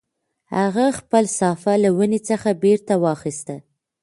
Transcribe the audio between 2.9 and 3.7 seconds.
واخیسته.